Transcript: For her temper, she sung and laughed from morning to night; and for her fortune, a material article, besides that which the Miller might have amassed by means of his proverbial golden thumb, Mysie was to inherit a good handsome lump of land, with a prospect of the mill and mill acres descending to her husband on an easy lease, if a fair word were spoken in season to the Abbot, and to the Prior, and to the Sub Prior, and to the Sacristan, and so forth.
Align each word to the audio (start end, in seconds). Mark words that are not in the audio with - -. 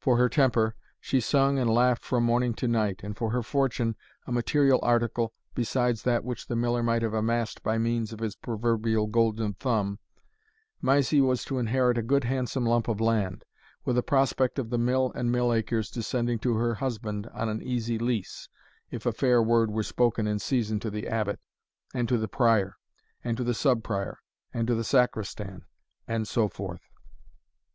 For 0.00 0.18
her 0.18 0.28
temper, 0.28 0.76
she 1.00 1.18
sung 1.18 1.58
and 1.58 1.70
laughed 1.70 2.04
from 2.04 2.22
morning 2.22 2.52
to 2.56 2.68
night; 2.68 3.00
and 3.02 3.16
for 3.16 3.30
her 3.30 3.42
fortune, 3.42 3.96
a 4.26 4.30
material 4.32 4.78
article, 4.82 5.32
besides 5.54 6.02
that 6.02 6.24
which 6.26 6.46
the 6.46 6.54
Miller 6.56 6.82
might 6.82 7.00
have 7.00 7.14
amassed 7.14 7.62
by 7.62 7.78
means 7.78 8.12
of 8.12 8.18
his 8.20 8.36
proverbial 8.36 9.06
golden 9.06 9.54
thumb, 9.54 9.98
Mysie 10.82 11.22
was 11.22 11.42
to 11.46 11.58
inherit 11.58 11.96
a 11.96 12.02
good 12.02 12.24
handsome 12.24 12.66
lump 12.66 12.86
of 12.86 13.00
land, 13.00 13.46
with 13.86 13.96
a 13.96 14.02
prospect 14.02 14.58
of 14.58 14.68
the 14.68 14.76
mill 14.76 15.10
and 15.14 15.32
mill 15.32 15.54
acres 15.54 15.90
descending 15.90 16.38
to 16.40 16.56
her 16.56 16.74
husband 16.74 17.26
on 17.32 17.48
an 17.48 17.62
easy 17.62 17.98
lease, 17.98 18.50
if 18.90 19.06
a 19.06 19.10
fair 19.12 19.42
word 19.42 19.70
were 19.70 19.82
spoken 19.82 20.26
in 20.26 20.38
season 20.38 20.78
to 20.80 20.90
the 20.90 21.08
Abbot, 21.08 21.40
and 21.94 22.06
to 22.10 22.18
the 22.18 22.28
Prior, 22.28 22.76
and 23.24 23.38
to 23.38 23.42
the 23.42 23.54
Sub 23.54 23.82
Prior, 23.82 24.18
and 24.52 24.66
to 24.68 24.74
the 24.74 24.84
Sacristan, 24.84 25.64
and 26.06 26.28
so 26.28 26.46
forth. 26.46 26.90